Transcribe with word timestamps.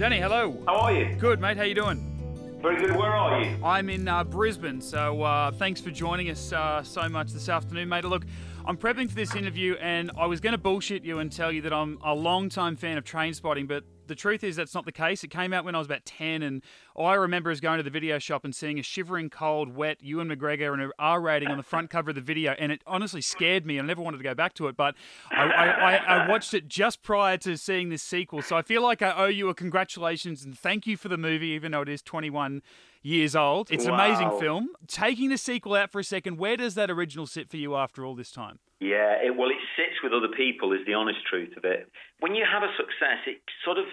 Danny, 0.00 0.18
hello. 0.18 0.56
How 0.66 0.76
are 0.78 0.94
you? 0.94 1.14
Good, 1.16 1.42
mate. 1.42 1.58
How 1.58 1.64
you 1.64 1.74
doing? 1.74 2.58
Very 2.62 2.80
good. 2.80 2.96
Where 2.96 3.10
are 3.10 3.42
you? 3.42 3.54
I'm 3.62 3.90
in 3.90 4.08
uh, 4.08 4.24
Brisbane, 4.24 4.80
so 4.80 5.22
uh, 5.22 5.50
thanks 5.50 5.78
for 5.78 5.90
joining 5.90 6.30
us 6.30 6.54
uh, 6.54 6.82
so 6.82 7.06
much 7.06 7.32
this 7.32 7.50
afternoon, 7.50 7.90
mate. 7.90 8.04
Look, 8.04 8.24
I'm 8.64 8.78
prepping 8.78 9.10
for 9.10 9.14
this 9.14 9.34
interview, 9.34 9.74
and 9.74 10.10
I 10.16 10.24
was 10.24 10.40
going 10.40 10.52
to 10.52 10.58
bullshit 10.58 11.04
you 11.04 11.18
and 11.18 11.30
tell 11.30 11.52
you 11.52 11.60
that 11.60 11.74
I'm 11.74 11.98
a 12.02 12.14
long-time 12.14 12.76
fan 12.76 12.96
of 12.96 13.04
Trainspotting, 13.04 13.68
but 13.68 13.84
the 14.10 14.16
truth 14.16 14.44
is 14.44 14.56
that's 14.56 14.74
not 14.74 14.84
the 14.84 14.92
case. 14.92 15.24
It 15.24 15.30
came 15.30 15.52
out 15.52 15.64
when 15.64 15.74
I 15.74 15.78
was 15.78 15.86
about 15.86 16.04
10, 16.04 16.42
and 16.42 16.62
all 16.94 17.06
I 17.06 17.14
remember 17.14 17.50
is 17.50 17.60
going 17.60 17.78
to 17.78 17.82
the 17.82 17.90
video 17.90 18.18
shop 18.18 18.44
and 18.44 18.54
seeing 18.54 18.78
a 18.78 18.82
shivering 18.82 19.30
cold, 19.30 19.74
wet 19.74 19.98
Ewan 20.02 20.28
McGregor 20.28 20.72
and 20.72 20.82
an 20.82 20.90
R 20.98 21.20
rating 21.20 21.48
on 21.48 21.56
the 21.56 21.62
front 21.62 21.90
cover 21.90 22.10
of 22.10 22.16
the 22.16 22.20
video, 22.20 22.54
and 22.58 22.72
it 22.72 22.82
honestly 22.86 23.20
scared 23.20 23.64
me. 23.64 23.78
I 23.78 23.82
never 23.82 24.02
wanted 24.02 24.18
to 24.18 24.24
go 24.24 24.34
back 24.34 24.52
to 24.54 24.66
it, 24.66 24.76
but 24.76 24.96
I, 25.30 25.44
I, 25.44 25.94
I, 25.94 26.28
watched 26.28 26.52
it 26.54 26.68
just 26.68 27.02
prior 27.02 27.36
to 27.38 27.56
seeing 27.56 27.88
this 27.88 28.02
sequel, 28.02 28.42
so 28.42 28.56
I 28.56 28.62
feel 28.62 28.82
like 28.82 29.00
I 29.00 29.12
owe 29.12 29.26
you 29.26 29.48
a 29.48 29.54
congratulations 29.54 30.44
and 30.44 30.58
thank 30.58 30.86
you 30.86 30.96
for 30.96 31.08
the 31.08 31.16
movie, 31.16 31.48
even 31.48 31.70
though 31.72 31.82
it 31.82 31.88
is 31.88 32.02
21 32.02 32.62
years 33.02 33.34
old. 33.34 33.70
It's 33.70 33.86
an 33.86 33.94
amazing 33.94 34.38
film. 34.38 34.70
Taking 34.86 35.30
the 35.30 35.38
sequel 35.38 35.74
out 35.74 35.90
for 35.90 36.00
a 36.00 36.04
second, 36.04 36.38
where 36.38 36.56
does 36.56 36.74
that 36.74 36.90
original 36.90 37.26
sit 37.26 37.48
for 37.48 37.56
you 37.56 37.76
after 37.76 38.04
all 38.04 38.14
this 38.14 38.30
time? 38.30 38.58
Yeah, 38.80 39.20
it, 39.20 39.36
well, 39.36 39.50
it 39.50 39.60
sits 39.76 40.00
with 40.02 40.12
other 40.12 40.32
people, 40.36 40.72
is 40.72 40.80
the 40.86 40.94
honest 40.94 41.20
truth 41.28 41.56
of 41.56 41.64
it. 41.64 41.88
When 42.20 42.34
you 42.34 42.44
have 42.50 42.62
a 42.62 42.72
success, 42.76 43.20
it 43.26 43.40
sort 43.64 43.78
of, 43.78 43.84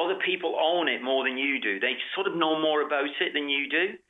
other 0.00 0.16
people 0.24 0.56
own 0.56 0.88
it 0.88 1.02
more 1.02 1.24
than 1.28 1.36
you 1.36 1.60
do. 1.60 1.78
They 1.78 2.00
sort 2.14 2.26
of 2.26 2.34
know 2.36 2.56
more 2.60 2.80
about 2.80 3.12
it 3.20 3.32
than 3.34 3.48
you 3.48 3.68
do. 3.68 4.00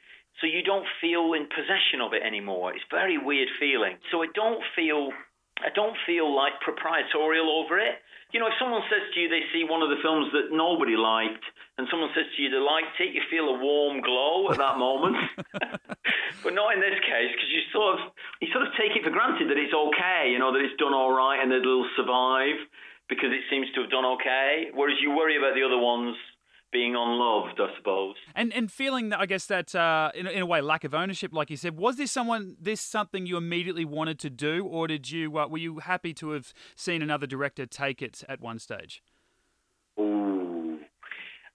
So 0.40 0.46
you 0.46 0.62
don't 0.62 0.86
feel 1.00 1.34
in 1.34 1.50
possession 1.50 2.00
of 2.00 2.14
it 2.14 2.22
anymore. 2.22 2.72
It's 2.72 2.86
a 2.86 2.94
very 2.94 3.18
weird 3.18 3.50
feeling. 3.58 3.98
So 4.10 4.22
I 4.22 4.30
don't 4.32 4.62
feel, 4.74 5.10
I 5.58 5.74
don't 5.74 5.98
feel 6.06 6.30
like 6.34 6.62
proprietorial 6.62 7.50
over 7.50 7.78
it. 7.78 7.98
You 8.32 8.40
know, 8.40 8.46
if 8.46 8.56
someone 8.62 8.80
says 8.88 9.04
to 9.12 9.20
you 9.20 9.28
they 9.28 9.44
see 9.52 9.66
one 9.68 9.82
of 9.82 9.90
the 9.90 10.00
films 10.00 10.32
that 10.32 10.54
nobody 10.54 10.96
liked, 10.96 11.44
and 11.78 11.88
someone 11.90 12.10
says 12.14 12.26
to 12.36 12.42
you 12.42 12.50
they 12.50 12.60
liked 12.60 13.00
it, 13.00 13.14
you 13.14 13.22
feel 13.30 13.48
a 13.48 13.58
warm 13.58 14.00
glow 14.02 14.50
at 14.52 14.58
that 14.58 14.76
moment. 14.78 15.16
but 16.42 16.52
not 16.54 16.74
in 16.74 16.80
this 16.80 16.98
case, 17.00 17.30
because 17.32 17.50
you 17.50 17.62
sort 17.72 17.98
of 18.00 18.12
you 18.40 18.48
sort 18.52 18.66
of 18.66 18.72
take 18.78 18.96
it 18.96 19.04
for 19.04 19.10
granted 19.10 19.48
that 19.48 19.58
it's 19.58 19.72
okay, 19.74 20.30
you 20.30 20.38
know, 20.38 20.52
that 20.52 20.60
it's 20.60 20.76
done 20.78 20.94
all 20.94 21.12
right 21.12 21.40
and 21.40 21.50
that 21.50 21.60
it'll 21.64 21.88
survive 21.96 22.56
because 23.08 23.30
it 23.32 23.42
seems 23.50 23.66
to 23.74 23.82
have 23.82 23.90
done 23.90 24.04
okay. 24.20 24.68
Whereas 24.74 24.96
you 25.00 25.10
worry 25.12 25.36
about 25.36 25.54
the 25.54 25.62
other 25.64 25.78
ones 25.78 26.16
being 26.72 26.94
unloved, 26.96 27.60
I 27.60 27.68
suppose. 27.76 28.14
And 28.34 28.52
and 28.54 28.70
feeling 28.72 29.10
that 29.10 29.20
I 29.20 29.26
guess 29.26 29.46
that 29.46 29.74
uh, 29.74 30.10
in, 30.14 30.26
a- 30.26 30.30
in 30.30 30.42
a 30.42 30.46
way 30.46 30.60
lack 30.60 30.84
of 30.84 30.94
ownership, 30.94 31.32
like 31.32 31.50
you 31.50 31.56
said, 31.56 31.76
was 31.76 31.96
this 31.96 32.10
someone 32.10 32.56
this 32.60 32.80
something 32.80 33.26
you 33.26 33.36
immediately 33.36 33.84
wanted 33.84 34.18
to 34.20 34.30
do, 34.30 34.64
or 34.64 34.88
did 34.88 35.10
you 35.10 35.36
uh, 35.38 35.46
were 35.48 35.58
you 35.58 35.80
happy 35.80 36.14
to 36.14 36.30
have 36.30 36.52
seen 36.74 37.02
another 37.02 37.26
director 37.26 37.66
take 37.66 38.00
it 38.00 38.24
at 38.28 38.40
one 38.40 38.58
stage? 38.58 39.02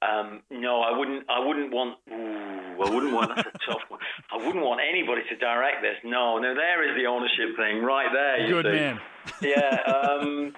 Um, 0.01 0.41
no, 0.51 0.81
I 0.81 0.95
wouldn't. 0.97 1.25
I 1.29 1.39
wouldn't 1.45 1.73
want. 1.73 1.97
Ooh, 2.11 2.83
I 2.83 2.89
wouldn't 2.93 3.13
want. 3.13 3.35
That's 3.35 3.47
a 3.47 3.71
tough 3.71 3.81
one. 3.89 3.99
I 4.31 4.37
wouldn't 4.37 4.63
want 4.63 4.79
anybody 4.87 5.21
to 5.29 5.35
direct 5.37 5.81
this. 5.81 5.97
No, 6.03 6.37
no. 6.37 6.53
There 6.53 6.87
is 6.87 6.95
the 6.95 7.07
ownership 7.09 7.57
thing 7.57 7.81
right 7.81 8.09
there. 8.13 8.45
You 8.45 8.61
Good 8.61 8.65
see. 8.65 8.79
man. 8.79 8.99
yeah. 9.41 9.81
Um, 9.91 10.53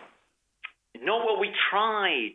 no, 1.02 1.24
well, 1.26 1.40
we 1.40 1.52
tried. 1.72 2.34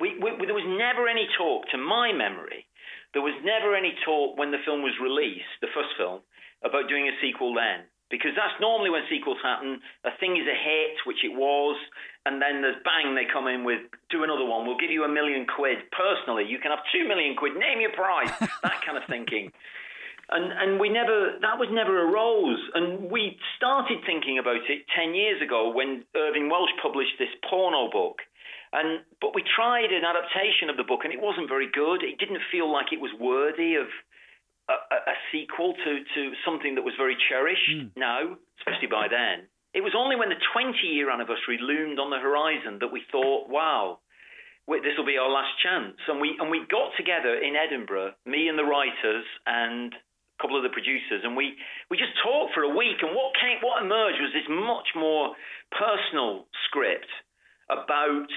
We, 0.00 0.18
we, 0.18 0.34
there 0.44 0.58
was 0.58 0.66
never 0.66 1.06
any 1.06 1.28
talk, 1.38 1.68
to 1.70 1.78
my 1.78 2.10
memory, 2.10 2.66
there 3.14 3.22
was 3.22 3.34
never 3.44 3.76
any 3.76 3.94
talk 4.04 4.36
when 4.36 4.50
the 4.50 4.58
film 4.66 4.82
was 4.82 4.92
released, 5.00 5.46
the 5.62 5.70
first 5.72 5.94
film, 5.96 6.20
about 6.64 6.88
doing 6.88 7.06
a 7.06 7.14
sequel 7.22 7.54
then. 7.54 7.86
Because 8.10 8.36
that's 8.36 8.54
normally 8.60 8.90
when 8.90 9.02
sequels 9.08 9.38
happen. 9.42 9.80
A 10.04 10.12
thing 10.20 10.36
is 10.36 10.46
a 10.46 10.54
hit, 10.54 11.00
which 11.06 11.24
it 11.24 11.32
was, 11.32 11.76
and 12.26 12.40
then 12.40 12.60
there's 12.60 12.78
bang, 12.84 13.14
they 13.16 13.24
come 13.24 13.48
in 13.48 13.64
with, 13.64 13.80
do 14.10 14.22
another 14.22 14.44
one. 14.44 14.66
We'll 14.66 14.78
give 14.78 14.92
you 14.92 15.04
a 15.04 15.08
million 15.08 15.46
quid. 15.48 15.90
Personally, 15.90 16.44
you 16.46 16.58
can 16.60 16.70
have 16.70 16.84
two 16.92 17.08
million 17.08 17.34
quid, 17.34 17.56
name 17.56 17.80
your 17.80 17.92
price. 17.92 18.30
that 18.62 18.84
kind 18.84 18.96
of 18.96 19.04
thinking 19.08 19.50
and 20.30 20.52
and 20.52 20.80
we 20.80 20.88
never 20.88 21.36
that 21.40 21.58
was 21.58 21.68
never 21.70 22.08
arose 22.08 22.60
and 22.74 23.10
we 23.10 23.36
started 23.56 23.98
thinking 24.06 24.38
about 24.38 24.64
it 24.68 24.86
10 24.96 25.14
years 25.14 25.42
ago 25.42 25.70
when 25.70 26.04
Irvine 26.16 26.48
Welsh 26.48 26.72
published 26.80 27.18
this 27.18 27.32
porno 27.48 27.90
book 27.90 28.22
and 28.72 29.04
but 29.20 29.34
we 29.34 29.42
tried 29.44 29.92
an 29.92 30.04
adaptation 30.04 30.70
of 30.70 30.76
the 30.76 30.84
book 30.84 31.04
and 31.04 31.12
it 31.12 31.20
wasn't 31.20 31.48
very 31.48 31.68
good 31.70 32.02
it 32.02 32.18
didn't 32.18 32.40
feel 32.50 32.70
like 32.72 32.92
it 32.92 33.00
was 33.00 33.12
worthy 33.20 33.76
of 33.76 33.86
a, 34.68 34.96
a, 34.96 35.16
sequel 35.32 35.74
to 35.74 35.92
to 36.14 36.32
something 36.44 36.74
that 36.74 36.82
was 36.82 36.94
very 36.96 37.16
cherished 37.28 37.70
hmm. 37.70 37.88
now 37.96 38.36
especially 38.60 38.88
by 38.88 39.08
then 39.08 39.46
it 39.74 39.82
was 39.82 39.92
only 39.96 40.16
when 40.16 40.28
the 40.28 40.40
20 40.54 40.78
year 40.86 41.10
anniversary 41.10 41.58
loomed 41.60 41.98
on 41.98 42.10
the 42.10 42.18
horizon 42.18 42.78
that 42.80 42.92
we 42.92 43.02
thought 43.10 43.48
wow 43.48 43.98
this 44.84 44.96
will 44.96 45.08
be 45.08 45.18
our 45.18 45.30
last 45.32 45.52
chance. 45.64 45.96
And 46.08 46.20
we 46.20 46.36
and 46.38 46.50
we 46.50 46.64
got 46.70 46.92
together 46.96 47.36
in 47.36 47.56
Edinburgh, 47.56 48.14
me 48.24 48.48
and 48.48 48.58
the 48.58 48.64
writers 48.64 49.24
and 49.46 49.92
a 49.92 50.36
couple 50.40 50.56
of 50.56 50.64
the 50.64 50.72
producers, 50.72 51.24
and 51.24 51.36
we 51.36 51.56
we 51.90 51.96
just 51.96 52.16
talked 52.22 52.54
for 52.54 52.62
a 52.62 52.72
week. 52.72 53.00
And 53.00 53.16
what 53.16 53.32
came, 53.40 53.58
what 53.64 53.82
emerged 53.82 54.20
was 54.20 54.32
this 54.32 54.48
much 54.48 54.88
more 54.96 55.36
personal 55.72 56.46
script 56.68 57.08
about 57.68 58.28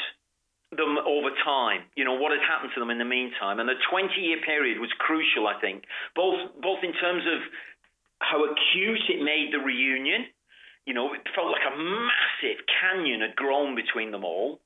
them 0.75 1.00
over 1.00 1.31
time. 1.45 1.88
You 1.95 2.03
know 2.03 2.19
what 2.19 2.35
had 2.35 2.44
happened 2.44 2.72
to 2.75 2.79
them 2.79 2.91
in 2.91 3.00
the 3.00 3.07
meantime, 3.07 3.59
and 3.59 3.69
the 3.69 3.79
20 3.89 4.19
year 4.19 4.39
period 4.44 4.79
was 4.79 4.91
crucial. 5.00 5.47
I 5.47 5.59
think 5.59 5.88
both 6.16 6.35
both 6.59 6.83
in 6.83 6.91
terms 7.00 7.23
of 7.23 7.39
how 8.19 8.44
acute 8.44 9.06
it 9.07 9.23
made 9.23 9.53
the 9.53 9.63
reunion. 9.63 10.27
You 10.85 10.95
know, 10.95 11.11
it 11.13 11.19
felt 11.35 11.51
like 11.51 11.67
a 11.67 11.75
massive 11.75 12.63
canyon 12.79 13.19
had 13.19 13.35
grown 13.35 13.75
between 13.75 14.11
them 14.11 14.23
all. 14.23 14.59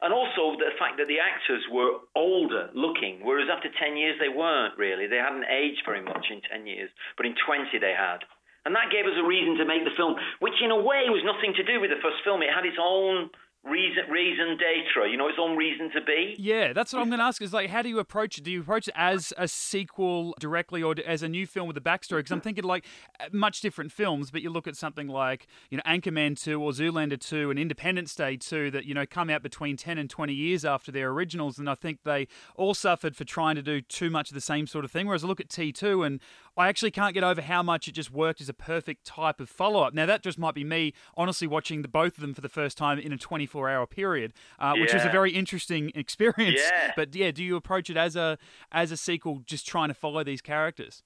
And 0.00 0.12
also 0.12 0.60
the 0.60 0.76
fact 0.76 1.00
that 1.00 1.08
the 1.08 1.20
actors 1.20 1.64
were 1.72 2.04
older 2.12 2.68
looking, 2.76 3.24
whereas 3.24 3.48
after 3.48 3.72
10 3.72 3.96
years 3.96 4.16
they 4.20 4.28
weren't 4.28 4.76
really. 4.76 5.08
They 5.08 5.20
hadn't 5.20 5.48
aged 5.48 5.84
very 5.88 6.04
much 6.04 6.28
in 6.28 6.44
10 6.44 6.66
years, 6.68 6.90
but 7.16 7.24
in 7.24 7.32
20 7.32 7.72
they 7.80 7.96
had. 7.96 8.24
And 8.68 8.74
that 8.74 8.92
gave 8.92 9.06
us 9.06 9.16
a 9.16 9.24
reason 9.24 9.56
to 9.56 9.64
make 9.64 9.84
the 9.88 9.96
film, 9.96 10.16
which 10.40 10.60
in 10.60 10.74
a 10.74 10.76
way 10.76 11.08
was 11.08 11.24
nothing 11.24 11.54
to 11.56 11.64
do 11.64 11.80
with 11.80 11.88
the 11.88 12.02
first 12.02 12.20
film. 12.24 12.42
It 12.42 12.52
had 12.52 12.66
its 12.66 12.80
own 12.80 13.30
reason, 13.68 14.04
raison 14.10 14.56
d'etre, 14.56 15.10
you 15.10 15.16
know, 15.16 15.28
its 15.28 15.38
own 15.40 15.56
reason 15.56 15.90
to 15.92 16.00
be. 16.00 16.36
Yeah, 16.38 16.72
that's 16.72 16.92
what 16.92 17.02
I'm 17.02 17.08
going 17.08 17.18
to 17.18 17.24
ask. 17.24 17.42
Is 17.42 17.52
like, 17.52 17.70
how 17.70 17.82
do 17.82 17.88
you 17.88 17.98
approach 17.98 18.38
it? 18.38 18.44
Do 18.44 18.50
you 18.50 18.60
approach 18.60 18.88
it 18.88 18.94
as 18.96 19.32
a 19.36 19.48
sequel 19.48 20.34
directly, 20.38 20.82
or 20.82 20.94
as 21.04 21.22
a 21.22 21.28
new 21.28 21.46
film 21.46 21.68
with 21.68 21.76
a 21.76 21.80
backstory? 21.80 22.18
Because 22.18 22.32
I'm 22.32 22.40
thinking 22.40 22.64
like 22.64 22.84
uh, 23.20 23.26
much 23.32 23.60
different 23.60 23.92
films, 23.92 24.30
but 24.30 24.42
you 24.42 24.50
look 24.50 24.66
at 24.66 24.76
something 24.76 25.08
like 25.08 25.46
you 25.70 25.78
know 25.78 25.82
Anchorman 25.86 26.40
two 26.40 26.62
or 26.62 26.70
Zoolander 26.70 27.20
two 27.20 27.50
and 27.50 27.58
Independence 27.58 28.14
Day 28.14 28.36
two 28.36 28.70
that 28.70 28.84
you 28.84 28.94
know 28.94 29.06
come 29.06 29.30
out 29.30 29.42
between 29.42 29.76
10 29.76 29.98
and 29.98 30.08
20 30.08 30.32
years 30.32 30.64
after 30.64 30.92
their 30.92 31.10
originals, 31.10 31.58
and 31.58 31.68
I 31.68 31.74
think 31.74 32.00
they 32.04 32.28
all 32.56 32.74
suffered 32.74 33.16
for 33.16 33.24
trying 33.24 33.56
to 33.56 33.62
do 33.62 33.80
too 33.80 34.10
much 34.10 34.30
of 34.30 34.34
the 34.34 34.40
same 34.40 34.66
sort 34.66 34.84
of 34.84 34.90
thing. 34.90 35.06
Whereas 35.06 35.24
I 35.24 35.26
look 35.26 35.40
at 35.40 35.48
T 35.48 35.72
two 35.72 36.02
and 36.02 36.20
I 36.56 36.68
actually 36.68 36.90
can't 36.90 37.14
get 37.14 37.24
over 37.24 37.42
how 37.42 37.62
much 37.62 37.88
it 37.88 37.92
just 37.92 38.10
worked 38.10 38.40
as 38.40 38.48
a 38.48 38.54
perfect 38.54 39.04
type 39.04 39.40
of 39.40 39.48
follow 39.48 39.82
up. 39.82 39.92
Now 39.92 40.06
that 40.06 40.22
just 40.22 40.38
might 40.38 40.54
be 40.54 40.64
me 40.64 40.94
honestly 41.16 41.46
watching 41.46 41.82
the 41.82 41.88
both 41.88 42.16
of 42.16 42.22
them 42.22 42.32
for 42.32 42.40
the 42.40 42.48
first 42.48 42.78
time 42.78 42.98
in 42.98 43.12
a 43.12 43.18
24 43.18 43.55
hour 43.64 43.86
period, 43.86 44.32
uh, 44.58 44.74
which 44.76 44.92
was 44.92 45.04
a 45.04 45.08
very 45.08 45.32
interesting 45.32 45.90
experience. 45.94 46.60
Yeah. 46.62 46.92
But 46.94 47.14
yeah, 47.14 47.30
do 47.30 47.42
you 47.42 47.56
approach 47.56 47.90
it 47.90 47.96
as 47.96 48.16
a 48.16 48.38
as 48.70 48.92
a 48.92 48.96
sequel, 48.96 49.42
just 49.46 49.66
trying 49.66 49.88
to 49.88 49.94
follow 49.94 50.22
these 50.22 50.42
characters? 50.42 51.02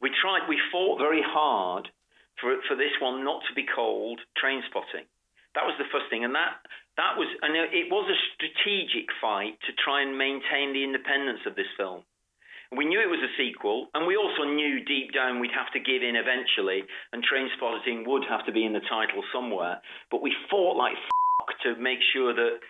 We 0.00 0.10
tried, 0.10 0.48
we 0.48 0.60
fought 0.70 0.98
very 0.98 1.22
hard 1.24 1.88
for 2.40 2.54
for 2.68 2.76
this 2.76 2.92
one 3.00 3.24
not 3.24 3.42
to 3.48 3.54
be 3.54 3.64
called 3.64 4.20
Trainspotting. 4.36 5.08
That 5.54 5.64
was 5.64 5.74
the 5.78 5.88
first 5.90 6.10
thing, 6.10 6.24
and 6.24 6.34
that 6.34 6.60
that 6.96 7.16
was 7.16 7.28
and 7.42 7.56
it 7.56 7.88
was 7.88 8.08
a 8.08 8.18
strategic 8.36 9.08
fight 9.20 9.56
to 9.66 9.72
try 9.72 10.02
and 10.02 10.16
maintain 10.16 10.72
the 10.72 10.84
independence 10.84 11.40
of 11.46 11.56
this 11.56 11.68
film. 11.76 12.04
We 12.74 12.84
knew 12.84 12.98
it 12.98 13.08
was 13.08 13.22
a 13.22 13.36
sequel, 13.38 13.88
and 13.94 14.08
we 14.08 14.16
also 14.16 14.42
knew 14.42 14.82
deep 14.82 15.14
down 15.14 15.38
we'd 15.38 15.54
have 15.54 15.70
to 15.72 15.78
give 15.78 16.02
in 16.02 16.16
eventually, 16.18 16.82
and 17.12 17.22
Trainspotting 17.22 18.06
would 18.08 18.24
have 18.28 18.44
to 18.46 18.52
be 18.52 18.66
in 18.66 18.72
the 18.72 18.82
title 18.90 19.22
somewhere. 19.32 19.80
But 20.10 20.20
we 20.20 20.34
fought 20.50 20.76
like 20.76 20.98
to 21.64 21.76
make 21.76 21.98
sure 22.12 22.34
that 22.34 22.60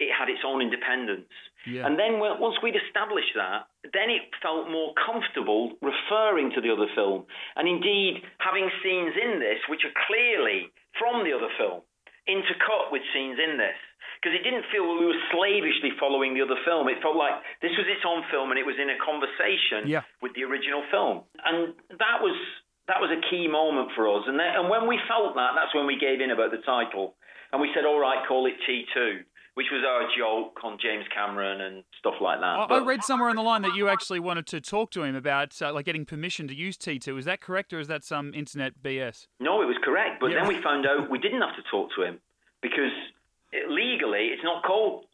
it 0.00 0.10
had 0.10 0.28
its 0.28 0.42
own 0.44 0.60
independence. 0.60 1.30
Yeah. 1.66 1.86
And 1.86 1.94
then 1.98 2.18
once 2.18 2.58
we'd 2.62 2.74
established 2.74 3.34
that, 3.38 3.70
then 3.94 4.10
it 4.10 4.26
felt 4.42 4.66
more 4.68 4.92
comfortable 4.98 5.78
referring 5.78 6.50
to 6.58 6.60
the 6.60 6.72
other 6.74 6.90
film. 6.94 7.24
And 7.54 7.68
indeed, 7.68 8.22
having 8.42 8.66
scenes 8.82 9.14
in 9.14 9.38
this 9.38 9.62
which 9.70 9.84
are 9.86 9.94
clearly 10.10 10.68
from 10.98 11.22
the 11.22 11.30
other 11.32 11.50
film, 11.54 11.86
intercut 12.26 12.90
with 12.90 13.02
scenes 13.14 13.38
in 13.38 13.58
this. 13.58 13.78
Because 14.18 14.38
it 14.38 14.42
didn't 14.46 14.66
feel 14.70 14.86
we 14.86 15.06
were 15.06 15.22
slavishly 15.34 15.94
following 15.98 16.34
the 16.34 16.42
other 16.42 16.58
film. 16.66 16.86
It 16.86 17.02
felt 17.02 17.18
like 17.18 17.34
this 17.62 17.74
was 17.74 17.86
its 17.90 18.02
own 18.06 18.22
film 18.30 18.50
and 18.54 18.58
it 18.58 18.66
was 18.66 18.78
in 18.78 18.90
a 18.90 18.98
conversation 19.02 19.86
Yeah. 19.86 20.02
with 20.22 20.34
the 20.34 20.42
original 20.46 20.82
film. 20.90 21.26
And 21.46 21.74
that 21.98 22.22
was 22.22 22.34
that 22.88 23.00
was 23.00 23.10
a 23.10 23.20
key 23.30 23.46
moment 23.48 23.90
for 23.94 24.08
us. 24.10 24.24
And, 24.26 24.38
then, 24.38 24.54
and 24.58 24.68
when 24.68 24.88
we 24.88 24.98
felt 25.06 25.34
that, 25.34 25.52
that's 25.54 25.74
when 25.74 25.86
we 25.86 25.98
gave 25.98 26.20
in 26.20 26.30
about 26.30 26.50
the 26.50 26.58
title. 26.66 27.14
And 27.52 27.60
we 27.60 27.70
said, 27.74 27.84
all 27.84 28.00
right, 28.00 28.26
call 28.26 28.46
it 28.46 28.54
T2, 28.68 29.20
which 29.54 29.66
was 29.70 29.84
our 29.86 30.08
joke 30.16 30.58
on 30.64 30.78
James 30.82 31.04
Cameron 31.14 31.60
and 31.60 31.84
stuff 31.98 32.14
like 32.20 32.40
that. 32.40 32.44
I, 32.46 32.64
I 32.64 32.84
read 32.84 33.04
somewhere 33.04 33.28
on 33.28 33.36
the 33.36 33.42
line 33.42 33.62
that 33.62 33.74
you 33.76 33.88
actually 33.88 34.20
wanted 34.20 34.46
to 34.48 34.60
talk 34.60 34.90
to 34.92 35.02
him 35.04 35.14
about 35.14 35.60
uh, 35.62 35.72
like 35.72 35.84
getting 35.84 36.04
permission 36.06 36.48
to 36.48 36.54
use 36.54 36.76
T2. 36.76 37.18
Is 37.18 37.24
that 37.26 37.40
correct, 37.40 37.72
or 37.72 37.78
is 37.78 37.88
that 37.88 38.04
some 38.04 38.32
internet 38.34 38.82
BS? 38.82 39.26
No, 39.38 39.62
it 39.62 39.66
was 39.66 39.76
correct. 39.84 40.18
But 40.20 40.32
Yeah. 40.32 40.40
then 40.40 40.48
we 40.48 40.60
found 40.62 40.86
out 40.86 41.10
we 41.10 41.18
didn't 41.18 41.42
have 41.42 41.54
to 41.56 41.62
talk 41.70 41.90
to 41.96 42.02
him 42.02 42.18
because 42.62 42.90
it- 43.52 43.70
legally 43.70 44.28
it's 44.32 44.42
not 44.42 44.64
called 44.64 45.04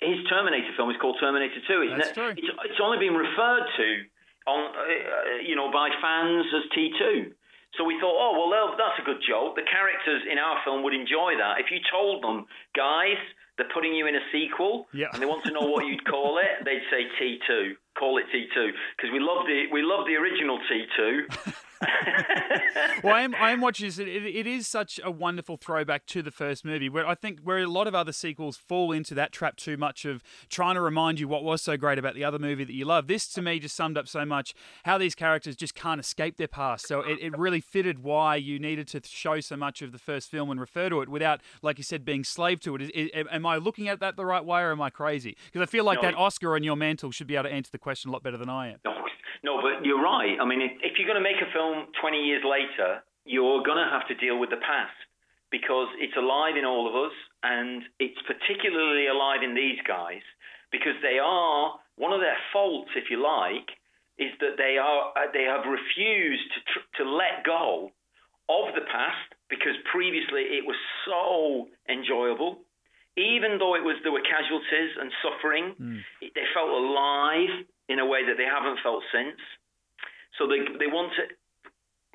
his 0.00 0.18
Terminator 0.28 0.68
film 0.76 0.90
is 0.90 0.96
called 1.00 1.16
Terminator 1.18 1.56
2. 1.66 1.80
It's, 1.80 1.92
That's 1.96 2.12
true. 2.12 2.28
It's, 2.36 2.46
it's 2.68 2.80
only 2.84 2.98
been 2.98 3.14
referred 3.16 3.64
to 3.78 4.04
on, 4.46 4.74
uh, 4.74 5.42
you 5.42 5.56
know, 5.56 5.70
by 5.72 5.90
fans 6.00 6.46
as 6.54 6.64
T2. 6.76 7.32
So 7.76 7.84
we 7.84 7.98
thought, 8.00 8.16
oh 8.16 8.48
well, 8.48 8.74
that's 8.78 8.98
a 9.00 9.04
good 9.04 9.20
joke. 9.26 9.56
The 9.56 9.66
characters 9.68 10.22
in 10.30 10.38
our 10.38 10.62
film 10.64 10.82
would 10.82 10.94
enjoy 10.94 11.36
that. 11.36 11.60
If 11.60 11.70
you 11.70 11.78
told 11.92 12.22
them, 12.22 12.46
guys, 12.74 13.20
they're 13.58 13.68
putting 13.72 13.94
you 13.94 14.06
in 14.06 14.14
a 14.16 14.24
sequel, 14.32 14.86
yeah. 14.92 15.06
and 15.12 15.20
they 15.20 15.26
want 15.26 15.44
to 15.44 15.52
know 15.52 15.66
what 15.68 15.86
you'd 15.86 16.04
call 16.04 16.38
it, 16.38 16.64
they'd 16.64 16.84
say 16.90 17.04
T2. 17.20 17.76
Call 17.98 18.18
it 18.18 18.24
T2 18.32 18.70
because 18.96 19.10
we 19.12 19.20
love 19.20 19.46
the 19.46 19.64
we 19.72 19.82
love 19.82 20.06
the 20.06 20.16
original 20.16 20.58
T2. 20.68 21.26
well, 23.02 23.14
I 23.14 23.22
am, 23.22 23.34
I 23.34 23.50
am 23.50 23.60
watching 23.60 23.86
this. 23.86 23.98
It, 23.98 24.08
it 24.08 24.46
is 24.46 24.66
such 24.66 25.00
a 25.02 25.10
wonderful 25.10 25.56
throwback 25.56 26.06
to 26.06 26.22
the 26.22 26.30
first 26.30 26.64
movie, 26.64 26.88
where 26.88 27.06
I 27.06 27.14
think 27.14 27.40
where 27.42 27.58
a 27.58 27.66
lot 27.66 27.86
of 27.86 27.94
other 27.94 28.12
sequels 28.12 28.56
fall 28.56 28.92
into 28.92 29.14
that 29.14 29.32
trap 29.32 29.56
too 29.56 29.76
much 29.76 30.04
of 30.04 30.22
trying 30.48 30.74
to 30.74 30.80
remind 30.80 31.20
you 31.20 31.28
what 31.28 31.44
was 31.44 31.62
so 31.62 31.76
great 31.76 31.98
about 31.98 32.14
the 32.14 32.24
other 32.24 32.38
movie 32.38 32.64
that 32.64 32.72
you 32.72 32.84
love. 32.84 33.06
This, 33.06 33.28
to 33.28 33.42
me, 33.42 33.58
just 33.58 33.76
summed 33.76 33.98
up 33.98 34.08
so 34.08 34.24
much 34.24 34.54
how 34.84 34.98
these 34.98 35.14
characters 35.14 35.56
just 35.56 35.74
can't 35.74 36.00
escape 36.00 36.36
their 36.36 36.48
past. 36.48 36.86
So 36.86 37.00
it, 37.00 37.18
it 37.20 37.36
really 37.38 37.60
fitted 37.60 38.02
why 38.02 38.36
you 38.36 38.58
needed 38.58 38.88
to 38.88 39.00
show 39.04 39.40
so 39.40 39.56
much 39.56 39.82
of 39.82 39.92
the 39.92 39.98
first 39.98 40.30
film 40.30 40.50
and 40.50 40.60
refer 40.60 40.88
to 40.88 41.00
it 41.00 41.08
without, 41.08 41.40
like 41.62 41.78
you 41.78 41.84
said, 41.84 42.04
being 42.04 42.24
slave 42.24 42.60
to 42.60 42.74
it. 42.76 42.82
Is, 42.82 42.90
is, 42.90 43.10
am 43.14 43.46
I 43.46 43.56
looking 43.56 43.88
at 43.88 44.00
that 44.00 44.16
the 44.16 44.26
right 44.26 44.44
way, 44.44 44.62
or 44.62 44.72
am 44.72 44.82
I 44.82 44.90
crazy? 44.90 45.36
Because 45.46 45.62
I 45.62 45.70
feel 45.70 45.84
like 45.84 46.02
no. 46.02 46.10
that 46.10 46.16
Oscar 46.16 46.54
on 46.54 46.62
your 46.62 46.76
mantle 46.76 47.10
should 47.10 47.26
be 47.26 47.36
able 47.36 47.44
to 47.44 47.54
answer 47.54 47.70
the 47.70 47.78
question 47.78 48.10
a 48.10 48.12
lot 48.12 48.22
better 48.22 48.36
than 48.36 48.48
I 48.48 48.68
am. 48.72 48.78
No, 48.84 48.95
no, 49.46 49.62
but 49.62 49.86
you're 49.86 50.02
right. 50.02 50.34
I 50.42 50.44
mean, 50.44 50.58
if, 50.58 50.74
if 50.82 50.92
you're 50.98 51.06
going 51.06 51.22
to 51.22 51.22
make 51.22 51.38
a 51.38 51.46
film 51.54 51.86
20 52.02 52.18
years 52.18 52.42
later, 52.42 53.06
you're 53.22 53.62
going 53.62 53.78
to 53.78 53.86
have 53.86 54.02
to 54.10 54.18
deal 54.18 54.42
with 54.42 54.50
the 54.50 54.58
past 54.58 54.98
because 55.54 55.86
it's 56.02 56.18
alive 56.18 56.58
in 56.58 56.66
all 56.66 56.90
of 56.90 56.98
us, 56.98 57.14
and 57.46 57.86
it's 58.02 58.18
particularly 58.26 59.06
alive 59.06 59.46
in 59.46 59.54
these 59.54 59.78
guys 59.86 60.26
because 60.74 60.98
they 60.98 61.22
are 61.22 61.78
one 61.94 62.10
of 62.10 62.18
their 62.18 62.36
faults, 62.52 62.90
if 62.98 63.06
you 63.06 63.22
like, 63.22 63.70
is 64.18 64.34
that 64.42 64.58
they 64.58 64.82
are 64.82 65.14
uh, 65.14 65.30
they 65.30 65.46
have 65.46 65.62
refused 65.62 66.48
to 66.50 66.60
tr- 66.66 66.88
to 66.98 67.04
let 67.06 67.46
go 67.46 67.92
of 68.48 68.74
the 68.74 68.82
past 68.90 69.30
because 69.46 69.76
previously 69.92 70.58
it 70.58 70.66
was 70.66 70.76
so 71.06 71.68
enjoyable. 71.86 72.66
Even 73.14 73.62
though 73.62 73.76
it 73.76 73.84
was 73.84 73.94
there 74.02 74.12
were 74.12 74.24
casualties 74.26 74.92
and 74.98 75.12
suffering, 75.22 75.76
mm. 75.78 76.00
they 76.20 76.46
felt 76.52 76.68
alive 76.68 77.64
in 77.88 77.98
a 77.98 78.06
way 78.06 78.26
that 78.26 78.36
they 78.36 78.48
haven't 78.48 78.82
felt 78.82 79.02
since. 79.12 79.38
So 80.38 80.46
they, 80.46 80.60
they 80.78 80.90
want 80.90 81.12
to 81.16 81.22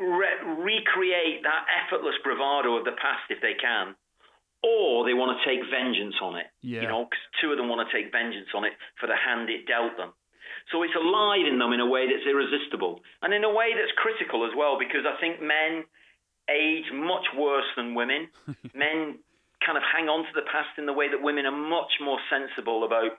re- 0.02 0.44
recreate 0.62 1.44
that 1.44 1.66
effortless 1.70 2.16
bravado 2.24 2.78
of 2.78 2.86
the 2.86 2.98
past 2.98 3.30
if 3.30 3.42
they 3.42 3.56
can, 3.58 3.96
or 4.62 5.06
they 5.06 5.14
want 5.14 5.38
to 5.38 5.40
take 5.42 5.66
vengeance 5.70 6.16
on 6.22 6.38
it. 6.38 6.48
Yeah. 6.62 6.86
You 6.86 6.88
know, 6.88 7.10
cause 7.10 7.26
two 7.42 7.52
of 7.52 7.58
them 7.58 7.70
want 7.70 7.88
to 7.88 7.90
take 7.90 8.12
vengeance 8.12 8.50
on 8.54 8.66
it 8.66 8.74
for 9.00 9.08
the 9.08 9.18
hand 9.18 9.50
it 9.50 9.66
dealt 9.66 9.98
them. 9.98 10.14
So 10.70 10.84
it's 10.84 10.94
alive 10.94 11.48
in 11.50 11.58
them 11.58 11.74
in 11.74 11.82
a 11.82 11.90
way 11.90 12.06
that's 12.06 12.28
irresistible, 12.28 13.02
and 13.22 13.34
in 13.34 13.44
a 13.44 13.50
way 13.50 13.74
that's 13.74 13.92
critical 13.98 14.46
as 14.46 14.54
well, 14.56 14.78
because 14.78 15.08
I 15.10 15.18
think 15.20 15.42
men 15.42 15.84
age 16.50 16.86
much 16.94 17.26
worse 17.34 17.66
than 17.76 17.96
women. 17.96 18.30
men 18.76 19.18
kind 19.66 19.78
of 19.78 19.84
hang 19.86 20.10
on 20.10 20.26
to 20.26 20.34
the 20.34 20.46
past 20.50 20.74
in 20.78 20.86
the 20.86 20.94
way 20.94 21.10
that 21.10 21.22
women 21.22 21.46
are 21.46 21.56
much 21.56 22.02
more 22.02 22.18
sensible 22.30 22.84
about 22.84 23.18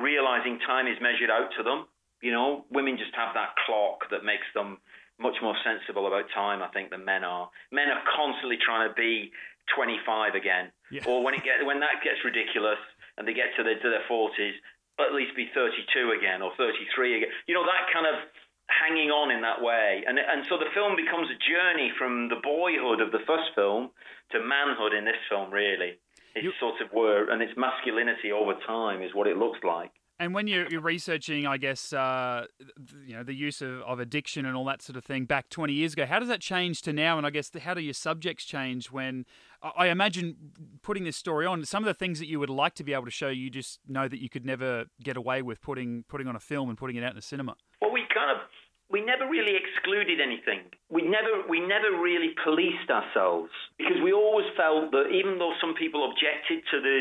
realizing 0.00 0.58
time 0.66 0.86
is 0.86 0.98
measured 1.00 1.30
out 1.30 1.50
to 1.56 1.62
them. 1.62 1.86
You 2.22 2.32
know, 2.32 2.64
women 2.70 2.96
just 2.96 3.14
have 3.14 3.34
that 3.34 3.54
clock 3.66 4.08
that 4.10 4.24
makes 4.24 4.46
them 4.54 4.78
much 5.18 5.36
more 5.42 5.54
sensible 5.62 6.06
about 6.06 6.26
time, 6.34 6.62
I 6.62 6.68
think, 6.68 6.90
than 6.90 7.04
men 7.04 7.22
are. 7.22 7.50
Men 7.70 7.88
are 7.90 8.02
constantly 8.16 8.58
trying 8.58 8.88
to 8.88 8.94
be 8.94 9.30
25 9.74 10.34
again, 10.34 10.72
yeah. 10.90 11.04
or 11.06 11.22
when 11.24 11.34
it 11.34 11.44
get 11.44 11.64
when 11.64 11.80
that 11.80 12.02
gets 12.04 12.20
ridiculous 12.24 12.80
and 13.16 13.26
they 13.26 13.32
get 13.32 13.54
to 13.56 13.62
their 13.62 13.78
to 13.78 13.88
their 13.88 14.04
40s, 14.10 14.56
at 15.00 15.14
least 15.14 15.36
be 15.36 15.48
32 15.54 16.14
again 16.18 16.42
or 16.42 16.52
33 16.56 17.16
again. 17.16 17.30
You 17.46 17.54
know 17.54 17.64
that 17.64 17.88
kind 17.92 18.06
of 18.06 18.20
hanging 18.68 19.10
on 19.10 19.30
in 19.30 19.42
that 19.42 19.62
way, 19.62 20.04
and 20.06 20.18
and 20.18 20.44
so 20.48 20.58
the 20.58 20.72
film 20.74 20.96
becomes 20.96 21.28
a 21.30 21.38
journey 21.38 21.92
from 21.96 22.28
the 22.28 22.40
boyhood 22.42 23.00
of 23.00 23.12
the 23.12 23.24
first 23.26 23.54
film 23.54 23.90
to 24.32 24.40
manhood 24.40 24.92
in 24.92 25.04
this 25.04 25.20
film, 25.28 25.50
really. 25.50 26.00
It's 26.34 26.44
you, 26.44 26.52
sort 26.58 26.80
of 26.80 26.92
were, 26.92 27.30
and 27.30 27.42
its 27.42 27.52
masculinity 27.56 28.32
over 28.32 28.54
time 28.66 29.02
is 29.02 29.10
what 29.14 29.26
it 29.26 29.36
looks 29.36 29.58
like. 29.62 29.92
And 30.20 30.32
when 30.32 30.46
you're, 30.46 30.68
you're 30.68 30.80
researching, 30.80 31.44
I 31.44 31.56
guess, 31.56 31.92
uh, 31.92 32.46
you 33.04 33.16
know, 33.16 33.24
the 33.24 33.34
use 33.34 33.60
of, 33.60 33.80
of 33.80 33.98
addiction 33.98 34.46
and 34.46 34.56
all 34.56 34.64
that 34.66 34.80
sort 34.80 34.96
of 34.96 35.04
thing 35.04 35.24
back 35.24 35.48
20 35.48 35.72
years 35.72 35.94
ago, 35.94 36.06
how 36.06 36.20
does 36.20 36.28
that 36.28 36.40
change 36.40 36.82
to 36.82 36.92
now? 36.92 37.18
And 37.18 37.26
I 37.26 37.30
guess, 37.30 37.50
how 37.60 37.74
do 37.74 37.80
your 37.80 37.94
subjects 37.94 38.44
change 38.44 38.92
when, 38.92 39.26
I 39.76 39.88
imagine 39.88 40.36
putting 40.82 41.02
this 41.02 41.16
story 41.16 41.46
on, 41.46 41.64
some 41.64 41.82
of 41.82 41.86
the 41.86 41.94
things 41.94 42.20
that 42.20 42.28
you 42.28 42.38
would 42.38 42.50
like 42.50 42.74
to 42.76 42.84
be 42.84 42.92
able 42.92 43.06
to 43.06 43.10
show, 43.10 43.28
you 43.28 43.50
just 43.50 43.80
know 43.88 44.06
that 44.06 44.22
you 44.22 44.28
could 44.28 44.46
never 44.46 44.84
get 45.02 45.16
away 45.16 45.42
with 45.42 45.60
putting, 45.60 46.04
putting 46.08 46.28
on 46.28 46.36
a 46.36 46.40
film 46.40 46.68
and 46.68 46.78
putting 46.78 46.94
it 46.94 47.02
out 47.02 47.10
in 47.10 47.16
the 47.16 47.22
cinema? 47.22 47.56
Well, 47.80 47.90
we 47.90 48.02
kind 48.14 48.30
of 48.30 48.46
we 48.90 49.00
never 49.00 49.28
really 49.28 49.56
excluded 49.56 50.20
anything. 50.20 50.68
We 50.90 51.02
never 51.02 51.46
we 51.48 51.60
never 51.60 51.96
really 51.96 52.34
policed 52.44 52.90
ourselves 52.90 53.50
because 53.78 53.96
we 54.02 54.12
always 54.12 54.46
felt 54.56 54.92
that 54.92 55.08
even 55.10 55.38
though 55.38 55.54
some 55.60 55.74
people 55.74 56.10
objected 56.10 56.62
to 56.70 56.76
the 56.80 56.94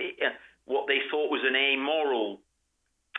uh, 0.00 0.36
what 0.66 0.86
they 0.86 1.00
thought 1.10 1.30
was 1.30 1.42
an 1.46 1.56
amoral 1.56 2.40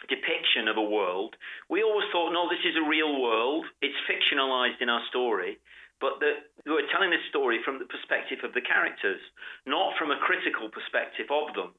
depiction 0.06 0.70
of 0.70 0.78
a 0.78 0.84
world, 0.84 1.36
we 1.70 1.82
always 1.82 2.06
thought, 2.12 2.30
no, 2.30 2.46
this 2.46 2.62
is 2.62 2.78
a 2.78 2.88
real 2.88 3.20
world. 3.20 3.66
It's 3.82 3.98
fictionalized 4.06 4.78
in 4.80 4.90
our 4.90 5.02
story, 5.10 5.58
but 6.00 6.22
that 6.22 6.54
we're 6.70 6.86
telling 6.94 7.10
this 7.10 7.26
story 7.34 7.60
from 7.66 7.80
the 7.80 7.90
perspective 7.90 8.46
of 8.46 8.54
the 8.54 8.62
characters, 8.62 9.20
not 9.66 9.98
from 9.98 10.12
a 10.12 10.22
critical 10.22 10.70
perspective 10.70 11.28
of 11.34 11.56
them. 11.56 11.74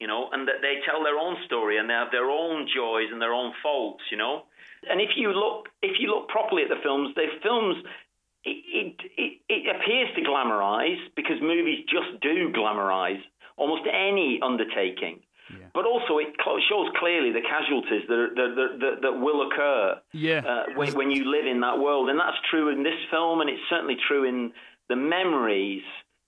You 0.00 0.10
know, 0.10 0.26
and 0.34 0.48
that 0.48 0.58
they 0.66 0.82
tell 0.82 1.04
their 1.06 1.14
own 1.14 1.36
story 1.46 1.78
and 1.78 1.86
they 1.86 1.94
have 1.94 2.10
their 2.10 2.26
own 2.26 2.66
joys 2.66 3.06
and 3.14 3.22
their 3.22 3.32
own 3.32 3.54
faults. 3.62 4.02
You 4.10 4.18
know, 4.18 4.50
and 4.90 5.00
if 5.00 5.10
you 5.16 5.30
look, 5.32 5.68
if 5.82 5.98
you 6.00 6.08
look 6.08 6.28
properly 6.28 6.62
at 6.62 6.68
the 6.68 6.80
films, 6.82 7.14
the 7.14 7.26
films 7.42 7.76
it, 8.44 8.96
it, 9.16 9.38
it, 9.48 9.76
appears 9.76 10.08
to 10.16 10.22
glamorize 10.22 10.98
because 11.14 11.36
movies 11.40 11.84
just 11.86 12.20
do 12.20 12.50
glamorize 12.52 13.20
almost 13.56 13.82
any 13.86 14.40
undertaking. 14.42 15.20
Yeah. 15.50 15.66
But 15.74 15.84
also, 15.84 16.18
it 16.18 16.28
shows 16.68 16.88
clearly 16.98 17.32
the 17.32 17.42
casualties 17.42 18.02
that, 18.08 18.14
are, 18.14 18.34
that, 18.34 18.78
that, 18.80 18.96
that, 19.02 19.20
will 19.20 19.46
occur 19.48 20.00
yeah. 20.12 20.40
uh, 20.46 20.64
when, 20.76 20.94
when 20.94 21.10
you 21.10 21.30
live 21.30 21.46
in 21.46 21.60
that 21.60 21.78
world. 21.78 22.08
And 22.08 22.18
that's 22.18 22.38
true 22.50 22.70
in 22.70 22.82
this 22.82 22.98
film, 23.10 23.40
and 23.40 23.50
it's 23.50 23.62
certainly 23.68 23.96
true 24.08 24.24
in 24.24 24.52
the 24.88 24.96
memories 24.96 25.82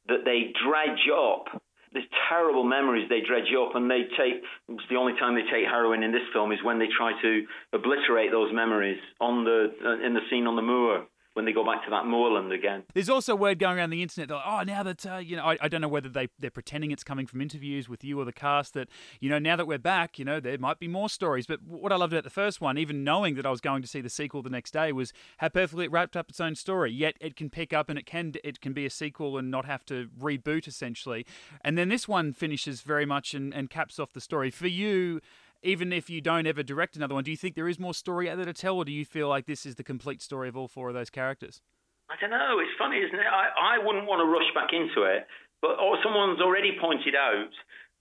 that 0.09 0.25
they 0.25 0.53
dredge 0.67 1.09
up 1.11 1.63
these 1.95 2.05
terrible 2.29 2.65
memories 2.65 3.09
they 3.09 3.21
dredge 3.21 3.55
up, 3.55 3.75
and 3.77 3.91
they 3.91 4.03
take. 4.19 4.43
The 4.91 4.97
only 4.97 5.15
time 5.19 5.35
they 5.35 5.43
take 5.43 5.65
heroin 5.65 6.03
in 6.03 6.13
this 6.13 6.27
film 6.33 6.53
is 6.53 6.59
when 6.63 6.79
they 6.79 6.89
try 6.97 7.13
to 7.23 7.47
obliterate 7.73 8.31
those 8.31 8.53
memories 8.53 8.99
on 9.21 9.45
the 9.45 9.73
uh, 9.85 10.05
in 10.05 10.15
the 10.15 10.21
scene 10.31 10.47
on 10.47 10.57
the 10.57 10.63
moor 10.63 11.07
when 11.35 11.45
they 11.45 11.53
go 11.53 11.65
back 11.65 11.85
to 11.85 11.91
that 11.91 12.07
moorland 12.07 12.53
again. 12.53 12.85
There's 12.95 13.09
also 13.09 13.35
word 13.35 13.59
going 13.59 13.77
around 13.77 13.91
the 13.91 14.03
internet 14.03 14.29
that 14.29 14.41
oh 14.47 14.63
now 14.63 14.83
that 14.83 15.05
uh, 15.05 15.17
you 15.17 15.37
know 15.37 15.45
I, 15.45 15.59
I 15.61 15.69
don't 15.69 15.81
know 15.81 15.89
whether 15.89 16.09
they 16.09 16.29
they're 16.39 16.51
pretending 16.51 16.91
it's 16.93 17.05
coming 17.05 17.27
from 17.27 17.41
interviews 17.41 17.89
with 17.89 18.03
you 18.03 18.19
or 18.19 18.25
the 18.25 18.33
cast 18.33 18.75
that 18.75 18.89
you 19.21 19.29
know 19.29 19.39
now 19.39 19.57
that 19.57 19.67
we're 19.67 19.79
back 19.79 20.19
you 20.19 20.25
know 20.25 20.41
there 20.41 20.57
might 20.59 20.79
be 20.79 20.89
more 20.89 21.09
stories. 21.09 21.47
But 21.47 21.63
what 21.63 21.93
I 21.93 21.97
loved 21.97 22.13
about 22.13 22.25
the 22.25 22.31
first 22.31 22.61
one, 22.61 22.79
even 22.79 23.05
knowing 23.05 23.35
that 23.35 23.45
I 23.45 23.51
was 23.51 23.61
going 23.61 23.83
to 23.83 23.89
see 23.89 24.01
the 24.01 24.09
sequel 24.09 24.43
the 24.43 24.51
next 24.51 24.71
day, 24.71 24.93
was 24.93 25.13
how 25.39 25.49
perfectly 25.49 25.85
it 25.85 25.91
wrapped 25.91 26.17
up 26.17 26.31
its 26.31 26.41
own 26.41 26.55
story. 26.55 26.93
Yet 26.93 27.17
it 27.21 27.37
can 27.37 27.51
pick 27.51 27.73
up 27.73 27.89
and 27.89 27.99
it 27.99 28.07
can 28.07 28.35
it 28.43 28.61
can 28.61 28.73
be 28.73 28.87
a 28.87 28.91
sequel 28.91 29.37
and 29.37 29.51
not 29.51 29.67
have 29.67 29.85
to 29.87 30.09
reboot 30.19 30.69
essentially. 30.69 31.27
And 31.63 31.77
then 31.77 31.89
this 31.89 32.07
one 32.07 32.33
finishes 32.33 32.81
very 32.81 33.07
much 33.07 33.35
and, 33.35 33.53
and 33.53 33.69
caps 33.69 33.99
off 33.99 34.13
the 34.13 34.21
story 34.21 34.51
for 34.51 34.69
you 34.69 35.21
even 35.65 35.93
if 35.93 36.11
you 36.11 36.21
don't 36.21 36.47
ever 36.47 36.63
direct 36.63 36.95
another 36.95 37.15
one, 37.15 37.25
do 37.25 37.31
you 37.31 37.37
think 37.37 37.57
there 37.57 37.69
is 37.69 37.81
more 37.81 37.95
story 37.95 38.29
out 38.31 38.37
there 38.37 38.45
to 38.47 38.53
tell, 38.53 38.77
or 38.77 38.85
do 38.85 38.93
you 38.93 39.05
feel 39.05 39.29
like 39.29 39.47
this 39.47 39.65
is 39.65 39.75
the 39.75 39.83
complete 39.83 40.21
story 40.21 40.49
of 40.49 40.57
all 40.57 40.69
four 40.69 40.89
of 40.89 40.95
those 40.95 41.11
characters? 41.11 41.63
I 42.11 42.15
don't 42.21 42.31
know. 42.31 42.61
It's 42.61 42.77
funny, 42.79 42.99
isn't 42.99 43.19
it? 43.19 43.27
I, 43.27 43.77
I 43.77 43.85
wouldn't 43.85 44.07
want 44.07 44.21
to 44.21 44.29
rush 44.29 44.53
back 44.55 44.77
into 44.77 45.09
it, 45.09 45.27
but 45.63 45.81
or 45.81 45.97
someone's 46.05 46.41
already 46.41 46.77
pointed 46.79 47.17
out 47.17 47.49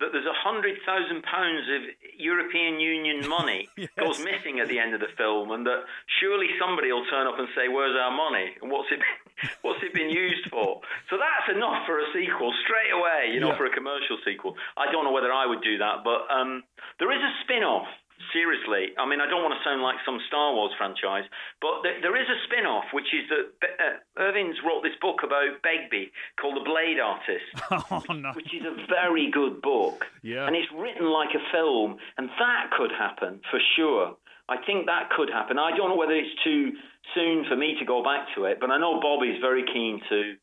that 0.03 0.11
there's 0.11 0.27
a 0.27 0.35
hundred 0.35 0.75
thousand 0.83 1.23
pounds 1.23 1.63
of 1.71 1.81
European 2.19 2.83
Union 2.83 3.23
money 3.39 3.71
yes. 3.79 3.87
goes 3.95 4.19
missing 4.19 4.59
at 4.59 4.67
the 4.67 4.75
end 4.77 4.91
of 4.91 4.99
the 4.99 5.07
film, 5.15 5.55
and 5.55 5.63
that 5.63 5.87
surely 6.19 6.51
somebody 6.59 6.91
will 6.91 7.07
turn 7.07 7.23
up 7.23 7.39
and 7.39 7.47
say, 7.55 7.71
"Where's 7.71 7.95
our 7.95 8.11
money? 8.11 8.51
And 8.59 8.67
what's 8.67 8.91
it 8.91 8.99
been, 8.99 9.49
what's 9.63 9.79
it 9.79 9.95
been 9.95 10.11
used 10.11 10.51
for?" 10.51 10.83
So 11.07 11.15
that's 11.15 11.47
enough 11.55 11.87
for 11.87 12.03
a 12.03 12.07
sequel 12.11 12.51
straight 12.67 12.91
away, 12.91 13.31
you 13.31 13.39
know, 13.39 13.55
yeah. 13.55 13.57
for 13.57 13.65
a 13.65 13.71
commercial 13.71 14.19
sequel. 14.27 14.59
I 14.75 14.91
don't 14.91 15.07
know 15.07 15.15
whether 15.15 15.31
I 15.31 15.47
would 15.47 15.63
do 15.63 15.79
that, 15.79 16.03
but 16.03 16.27
um, 16.27 16.63
there 16.99 17.11
is 17.15 17.23
a 17.23 17.31
spin-off 17.47 17.87
seriously, 18.31 18.93
I 18.97 19.05
mean, 19.05 19.21
I 19.21 19.27
don't 19.29 19.41
want 19.43 19.53
to 19.57 19.63
sound 19.67 19.81
like 19.81 19.97
some 20.05 20.19
Star 20.27 20.53
Wars 20.53 20.71
franchise, 20.77 21.25
but 21.61 21.81
there, 21.83 21.99
there 22.01 22.15
is 22.17 22.27
a 22.29 22.37
spin 22.45 22.65
off, 22.65 22.85
which 22.93 23.09
is 23.13 23.25
that 23.29 23.45
uh, 23.61 23.97
Irvine's 24.21 24.57
wrote 24.65 24.83
this 24.83 24.95
book 25.01 25.21
about 25.23 25.61
Begbie 25.63 26.11
called 26.39 26.55
The 26.57 26.65
Blade 26.65 26.99
Artist, 26.99 27.49
oh, 27.91 28.13
no. 28.13 28.31
which 28.33 28.53
is 28.53 28.63
a 28.65 28.75
very 28.87 29.29
good 29.31 29.61
book. 29.61 30.05
Yeah. 30.21 30.47
And 30.47 30.55
it's 30.55 30.69
written 30.73 31.07
like 31.11 31.33
a 31.35 31.43
film, 31.51 31.97
and 32.17 32.29
that 32.39 32.71
could 32.77 32.91
happen 32.91 33.41
for 33.49 33.59
sure. 33.75 34.15
I 34.49 34.57
think 34.65 34.85
that 34.87 35.09
could 35.15 35.29
happen. 35.29 35.57
I 35.57 35.71
don't 35.75 35.89
know 35.89 35.95
whether 35.95 36.15
it's 36.15 36.35
too 36.43 36.73
soon 37.15 37.45
for 37.47 37.55
me 37.55 37.75
to 37.79 37.85
go 37.85 38.03
back 38.03 38.27
to 38.35 38.45
it, 38.45 38.59
but 38.59 38.71
I 38.71 38.77
know 38.77 38.99
Bobby's 38.99 39.39
very 39.41 39.63
keen 39.71 40.01
to 40.09 40.35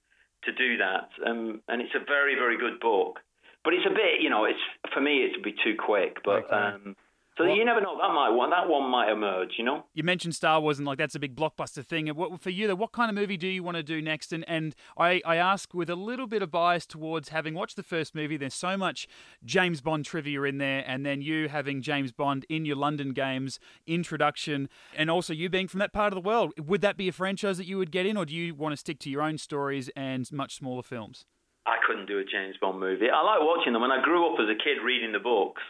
to 0.45 0.53
do 0.57 0.79
that, 0.79 1.11
um, 1.29 1.61
and 1.69 1.83
it's 1.83 1.95
a 1.95 2.01
very 2.07 2.35
very 2.35 2.57
good 2.57 2.81
book. 2.81 3.21
but 3.63 3.75
it's 3.75 3.85
a 3.85 3.91
bit, 3.93 4.23
you 4.23 4.31
know, 4.31 4.47
it's 4.47 4.59
for 4.95 5.03
me 5.03 5.27
it'd 5.29 5.43
be 5.45 5.53
too 5.63 5.77
quick. 5.77 6.17
But 6.25 6.45
Okay. 6.47 6.57
um, 6.57 6.97
so 7.41 7.47
Well- 7.49 7.57
you 7.57 7.65
never 7.65 7.81
know. 7.81 7.97
That 7.99 8.13
might 8.15 8.31
one. 8.31 8.51
That 8.51 8.69
one 8.69 8.91
might 8.91 9.11
emerge. 9.11 9.55
You 9.59 9.65
know. 9.65 9.85
You 9.95 10.03
mentioned 10.05 10.35
Star 10.35 10.61
Wars 10.61 10.79
and 10.79 10.87
like 10.87 10.99
that's 10.99 11.15
a 11.15 11.19
big 11.19 11.35
blockbuster 11.35 11.85
thing. 11.85 12.09
And 12.09 12.17
what 12.17 12.41
for 12.41 12.51
you, 12.51 12.67
though, 12.67 12.75
what 12.75 12.93
kind 12.93 13.09
of 13.11 13.15
movie 13.15 13.37
do 13.37 13.47
you 13.49 13.63
want 13.63 13.77
to 13.77 13.83
do 13.83 14.01
next? 14.01 14.33
And 14.33 14.45
and 14.49 14.75
I, 14.97 15.21
I 15.25 15.37
ask 15.37 15.75
with 15.75 15.91
a 15.91 15.97
little 15.97 16.27
bit 16.27 16.43
of 16.43 16.51
bias 16.51 16.87
towards 16.87 17.31
having 17.31 17.55
watched 17.55 17.77
the 17.77 17.83
first 17.83 18.15
movie. 18.15 18.37
There's 18.37 18.55
so 18.55 18.77
much 18.77 19.07
James 19.45 19.81
Bond 19.81 20.05
trivia 20.05 20.43
in 20.43 20.59
there, 20.59 20.85
and 20.87 21.05
then 21.05 21.23
you 21.23 21.49
having 21.49 21.83
James 21.83 22.13
Bond 22.13 22.47
in 22.49 22.65
your 22.65 22.77
London 22.77 23.13
Games 23.13 23.59
introduction, 23.87 24.69
and 24.97 25.11
also 25.11 25.33
you 25.33 25.49
being 25.49 25.69
from 25.69 25.81
that 25.81 25.93
part 25.93 26.13
of 26.13 26.23
the 26.23 26.27
world. 26.27 26.53
Would 26.59 26.81
that 26.83 26.97
be 26.97 27.09
a 27.09 27.13
franchise 27.13 27.59
that 27.59 27.67
you 27.67 27.79
would 27.79 27.91
get 27.91 28.07
in, 28.07 28.17
or 28.17 28.25
do 28.25 28.35
you 28.35 28.55
want 28.55 28.73
to 28.73 28.77
stick 28.77 28.99
to 29.01 29.11
your 29.11 29.23
own 29.23 29.39
stories 29.39 29.91
and 29.97 30.31
much 30.33 30.55
smaller 30.57 30.83
films? 30.83 31.25
I 31.67 31.77
couldn't 31.87 32.07
do 32.07 32.19
a 32.19 32.25
James 32.25 32.57
Bond 32.61 32.81
movie. 32.81 33.07
I 33.13 33.23
like 33.23 33.41
watching 33.41 33.73
them. 33.73 33.83
When 33.83 33.93
I 33.93 34.03
grew 34.03 34.27
up 34.33 34.41
as 34.41 34.49
a 34.49 34.55
kid 34.55 34.79
reading 34.85 35.13
the 35.13 35.19
books, 35.19 35.63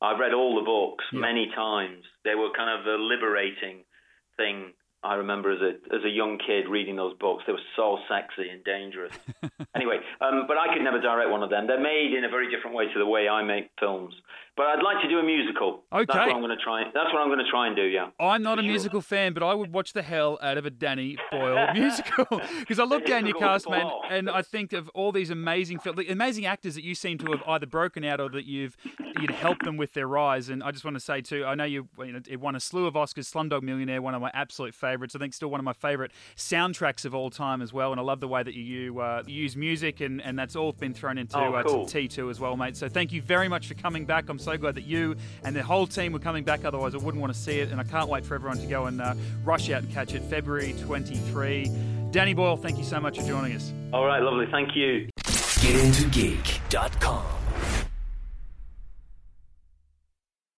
I've 0.00 0.18
read 0.18 0.32
all 0.34 0.54
the 0.56 0.62
books 0.64 1.04
Yeah. 1.12 1.20
many 1.20 1.50
times. 1.54 2.04
They 2.24 2.34
were 2.34 2.50
kind 2.56 2.70
of 2.80 2.86
a 2.86 2.96
liberating 3.02 3.84
thing. 4.36 4.72
I 5.04 5.14
remember 5.14 5.52
as 5.52 5.60
a 5.60 5.94
as 5.94 6.02
a 6.04 6.08
young 6.08 6.38
kid 6.44 6.68
reading 6.68 6.96
those 6.96 7.14
books. 7.18 7.44
They 7.46 7.52
were 7.52 7.60
so 7.76 7.98
sexy 8.08 8.48
and 8.50 8.64
dangerous. 8.64 9.12
anyway, 9.76 9.98
um, 10.20 10.44
but 10.48 10.56
I 10.58 10.72
could 10.74 10.82
never 10.82 11.00
direct 11.00 11.30
one 11.30 11.42
of 11.42 11.50
them. 11.50 11.66
They're 11.68 11.80
made 11.80 12.14
in 12.16 12.24
a 12.24 12.28
very 12.28 12.50
different 12.54 12.74
way 12.76 12.86
to 12.92 12.98
the 12.98 13.06
way 13.06 13.28
I 13.28 13.42
make 13.44 13.70
films. 13.78 14.14
But 14.56 14.66
I'd 14.66 14.82
like 14.82 15.00
to 15.02 15.08
do 15.08 15.20
a 15.20 15.22
musical. 15.22 15.84
Okay, 15.92 16.04
That's 16.08 16.26
what 16.26 16.34
I'm 16.34 16.40
going 16.42 16.56
to 16.58 16.60
try. 16.64 16.82
That's 16.92 17.12
what 17.12 17.22
I'm 17.22 17.28
going 17.28 17.38
to 17.38 17.48
try 17.48 17.68
and 17.68 17.76
do. 17.76 17.84
Yeah. 17.84 18.08
I'm 18.18 18.42
not 18.42 18.58
a 18.58 18.62
Sure. 18.62 18.68
musical 18.72 19.00
fan, 19.00 19.32
but 19.32 19.44
I 19.44 19.54
would 19.54 19.72
watch 19.72 19.92
the 19.92 20.02
hell 20.02 20.36
out 20.42 20.58
of 20.58 20.66
a 20.66 20.70
Danny 20.70 21.16
Boyle 21.30 21.68
musical 21.74 22.26
because 22.58 22.80
I 22.80 22.84
look 22.84 23.06
down 23.06 23.24
your 23.24 23.38
cast, 23.38 23.70
man, 23.70 23.88
and 24.10 24.28
I 24.28 24.42
think 24.42 24.72
of 24.72 24.88
all 24.96 25.12
these 25.12 25.30
amazing, 25.30 25.78
fil- 25.78 26.00
amazing 26.10 26.44
actors 26.44 26.74
that 26.74 26.82
you 26.82 26.96
seem 26.96 27.18
to 27.18 27.30
have 27.30 27.42
either 27.46 27.66
broken 27.66 28.02
out 28.04 28.20
or 28.20 28.28
that 28.30 28.46
you've 28.46 28.76
you'd 29.20 29.30
helped 29.30 29.64
them 29.64 29.76
with 29.76 29.92
their 29.94 30.08
rise. 30.08 30.48
And 30.48 30.60
I 30.64 30.72
just 30.72 30.84
want 30.84 30.96
to 30.96 31.00
say 31.00 31.20
too, 31.20 31.44
I 31.44 31.54
know 31.54 31.62
you, 31.64 31.86
you 32.00 32.10
know, 32.10 32.20
it 32.28 32.40
won 32.40 32.56
a 32.56 32.60
slew 32.60 32.86
of 32.88 32.94
Oscars. 32.94 33.32
Slumdog 33.32 33.62
Millionaire, 33.62 34.02
one 34.02 34.16
of 34.16 34.20
my 34.20 34.32
absolute 34.34 34.74
favorites. 34.74 34.87
I 34.96 35.18
think 35.18 35.34
still 35.34 35.50
one 35.50 35.60
of 35.60 35.64
my 35.64 35.72
favorite 35.72 36.12
soundtracks 36.36 37.04
of 37.04 37.14
all 37.14 37.30
time 37.30 37.62
as 37.62 37.72
well. 37.72 37.92
And 37.92 38.00
I 38.00 38.04
love 38.04 38.20
the 38.20 38.28
way 38.28 38.42
that 38.42 38.54
you, 38.54 38.62
you, 38.64 39.00
uh, 39.00 39.22
use 39.26 39.56
music, 39.56 40.00
and, 40.00 40.20
and 40.22 40.38
that's 40.38 40.56
all 40.56 40.72
been 40.72 40.94
thrown 40.94 41.18
into 41.18 41.38
Oh, 41.38 41.54
uh, 41.54 41.62
cool. 41.62 41.86
to 41.86 41.98
T2 42.08 42.30
as 42.30 42.40
well, 42.40 42.56
mate. 42.56 42.76
So 42.76 42.88
thank 42.88 43.12
you 43.12 43.22
very 43.22 43.48
much 43.48 43.68
for 43.68 43.74
coming 43.74 44.04
back. 44.04 44.28
I'm 44.28 44.38
so 44.38 44.56
glad 44.56 44.74
that 44.76 44.84
you 44.84 45.16
and 45.44 45.54
the 45.54 45.62
whole 45.62 45.86
team 45.86 46.12
were 46.12 46.18
coming 46.18 46.44
back. 46.44 46.64
Otherwise, 46.64 46.94
I 46.94 46.98
wouldn't 46.98 47.20
want 47.20 47.32
to 47.32 47.38
see 47.38 47.60
it. 47.60 47.70
And 47.70 47.80
I 47.80 47.84
can't 47.84 48.08
wait 48.08 48.24
for 48.24 48.34
everyone 48.34 48.58
to 48.58 48.66
go 48.66 48.86
and 48.86 49.00
uh, 49.00 49.14
rush 49.44 49.70
out 49.70 49.82
and 49.82 49.92
catch 49.92 50.14
it 50.14 50.22
February 50.24 50.74
23. 50.84 51.70
Danny 52.10 52.34
Boyle, 52.34 52.56
thank 52.56 52.78
you 52.78 52.84
so 52.84 52.98
much 53.00 53.18
for 53.18 53.26
joining 53.26 53.54
us. 53.54 53.72
All 53.92 54.06
right. 54.06 54.22
Lovely. 54.22 54.46
Thank 54.50 54.74
you. 54.74 55.08
GetIntoGeek.com. 55.26 57.37